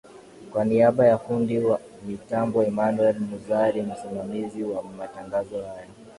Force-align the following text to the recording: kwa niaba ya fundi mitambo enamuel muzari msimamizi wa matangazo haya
kwa 0.51 0.65
niaba 0.65 1.03
ya 1.07 1.17
fundi 1.17 1.61
mitambo 2.07 2.63
enamuel 2.63 3.15
muzari 3.19 3.81
msimamizi 3.81 4.63
wa 4.63 4.83
matangazo 4.83 5.61
haya 5.63 5.87